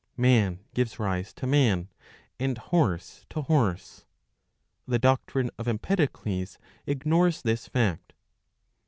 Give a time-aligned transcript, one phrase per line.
[0.17, 1.87] Man gives rise to man,
[2.39, 4.07] and horse to horse.
[4.87, 8.13] The doctrine of Empedocles ignores this fact.